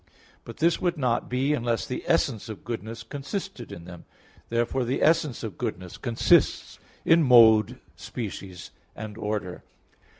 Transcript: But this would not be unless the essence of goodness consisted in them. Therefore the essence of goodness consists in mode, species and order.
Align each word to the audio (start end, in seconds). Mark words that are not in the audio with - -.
But 0.45 0.57
this 0.57 0.81
would 0.81 0.97
not 0.97 1.29
be 1.29 1.53
unless 1.53 1.85
the 1.85 2.03
essence 2.07 2.49
of 2.49 2.63
goodness 2.63 3.03
consisted 3.03 3.71
in 3.71 3.85
them. 3.85 4.05
Therefore 4.49 4.83
the 4.83 5.03
essence 5.03 5.43
of 5.43 5.59
goodness 5.59 5.99
consists 5.99 6.79
in 7.05 7.21
mode, 7.21 7.77
species 7.95 8.71
and 8.95 9.15
order. 9.15 9.63